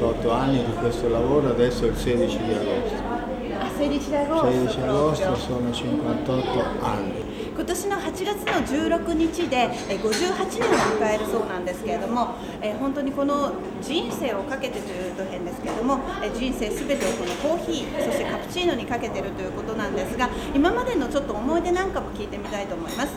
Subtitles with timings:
[0.00, 3.18] 58 anni di questo lavoro, adesso è il 16 di agosto.
[3.60, 7.28] あ16アゴス16 agosto sono 58 anni.
[7.54, 10.08] 今年の8月の16日でえー58
[10.58, 12.28] 年を迎えるそうなんですけれども、
[12.62, 23.12] えー本当にこの人生をかけてというと変ですけれども、えー人生すべてをこのコーヒーそしてカプチーノにかけてるということなんですが今までのちょっと思い出なんかも聞いてみたいと思います。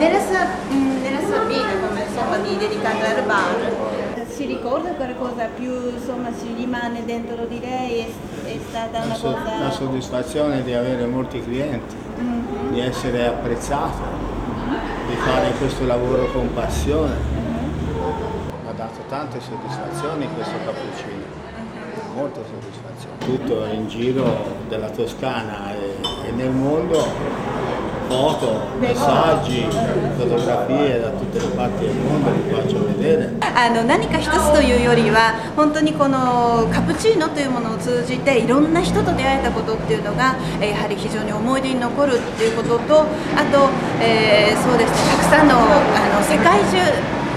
[0.00, 4.03] Nella sua, mm, nella sua vita come insomma di dedicata al bar
[4.34, 8.06] si ricorda qualcosa più insomma si rimane dentro di lei è,
[8.46, 11.94] è stata La, una so- cosa la soddisfazione di avere molti clienti,
[12.70, 14.02] di essere apprezzato,
[15.08, 17.14] di fare questo lavoro con passione.
[18.64, 21.24] Mi ha dato tante soddisfazioni questo cappuccino,
[22.16, 23.18] molte soddisfazioni.
[23.18, 24.24] Tutto in giro
[24.68, 25.94] della Toscana e,
[26.26, 27.06] e nel mondo,
[28.08, 29.64] foto, messaggi,
[30.16, 32.93] fotografie da tutte le parti del mondo, vi faccio vedere.
[33.40, 46.78] あの何か一つというよりは本当にこのカプチーノというものを通じていろんな人と出会えたことっていうのがえーやはり非常に思い出に残るっていうこととあと、えーそうですねたくさんのあの世界中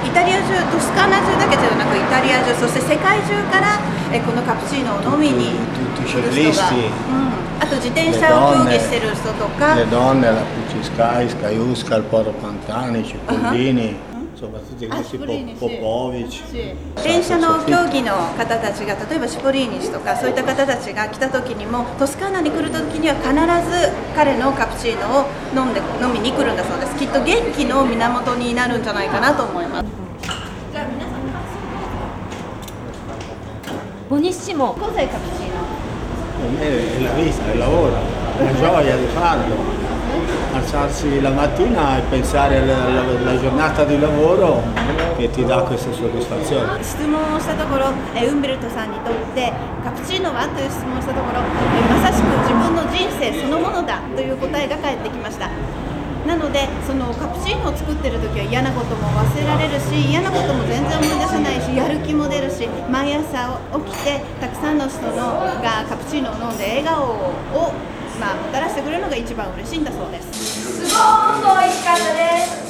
[0.06, 3.80] イタリア中トスカーナ中だけではなくイタリア中そして世界中から
[4.14, 5.52] えーこのカプチーノを飲みに
[6.32, 9.76] 人が、うん、あと自転車を競技してる人とか。
[9.76, 14.07] le donne, la Pucci Sky, Skyuska, il Poro Pantani, Cipollini, insomma tutti
[14.38, 15.02] Ah.
[17.04, 26.96] 電車の競技の方たちが例えばシュポリーニ氏とかそういった方たちが来た時にもトスカーナに来る時には必ず彼のカプチーノを飲んで飲みに来るんだそうです。
[26.98, 29.88] きっと元気の源になるんじゃないかなと思います。
[30.72, 31.18] じゃあ皆さん
[34.08, 34.76] ボニッシモ。
[34.76, 35.66] Cos'è il cappuccino?
[36.38, 36.78] Per me
[40.58, 44.64] Alzarsi la mattina e pensare alla, alla- alla giornata di lavoro
[45.16, 46.82] che ti dà questa soddisfazione.
[46.82, 49.54] 質問をしたところ、えウンベルトさんにとって
[49.84, 55.50] カプチーノはという質問をしたところ、えまさしく自分の人生そのものだという答えが返ってきました
[56.26, 65.16] なのでそのカプチーノを作ってる時は嫌なことも忘れられるし嫌なことも全然思い出せないしやる気も出るし毎朝起きてたくさんの人の
[65.64, 67.72] がカプチーノを飲んで笑顔を、
[68.20, 70.88] まあ、もたらしてくれるのが一番嬉しいんだそうです。
[70.88, 71.02] すご
[71.40, 72.68] く美味しかったです。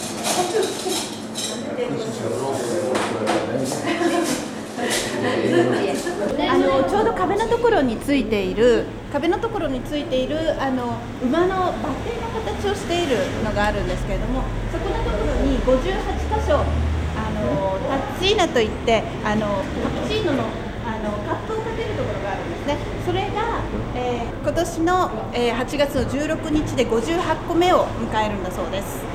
[6.50, 8.86] あのちょうど壁のところについている。
[9.12, 19.64] 壁のところについているあの馬のバッテンの形をしているのがあるんですけれどもそこのところに58箇所あのタッチーナといってあのカ
[20.04, 20.44] プチーノの
[20.86, 22.78] あのカップをかけるところがあるんですね。
[23.06, 23.17] それ、
[24.58, 29.06] 今年の、えー、8月の16日で58個目を迎えるんだそうです。